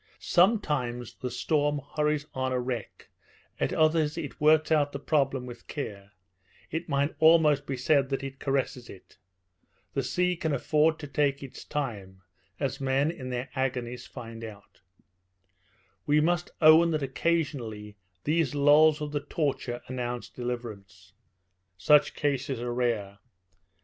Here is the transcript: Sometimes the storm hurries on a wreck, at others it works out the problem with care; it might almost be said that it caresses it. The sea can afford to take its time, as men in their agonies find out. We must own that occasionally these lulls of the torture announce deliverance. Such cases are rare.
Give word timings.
Sometimes 0.17 1.13
the 1.13 1.29
storm 1.29 1.79
hurries 1.95 2.25
on 2.33 2.51
a 2.51 2.59
wreck, 2.59 3.09
at 3.59 3.71
others 3.71 4.17
it 4.17 4.41
works 4.41 4.71
out 4.71 4.93
the 4.93 4.97
problem 4.99 5.45
with 5.45 5.67
care; 5.67 6.13
it 6.71 6.89
might 6.89 7.13
almost 7.19 7.67
be 7.67 7.77
said 7.77 8.09
that 8.09 8.23
it 8.23 8.39
caresses 8.39 8.89
it. 8.89 9.19
The 9.93 10.01
sea 10.01 10.35
can 10.35 10.55
afford 10.55 10.97
to 10.97 11.07
take 11.07 11.43
its 11.43 11.63
time, 11.63 12.23
as 12.59 12.81
men 12.81 13.11
in 13.11 13.29
their 13.29 13.51
agonies 13.55 14.07
find 14.07 14.43
out. 14.43 14.81
We 16.07 16.19
must 16.19 16.49
own 16.63 16.89
that 16.89 17.03
occasionally 17.03 17.95
these 18.23 18.55
lulls 18.55 19.01
of 19.01 19.11
the 19.11 19.19
torture 19.21 19.83
announce 19.85 20.29
deliverance. 20.29 21.13
Such 21.77 22.15
cases 22.15 22.59
are 22.59 22.73
rare. 22.73 23.19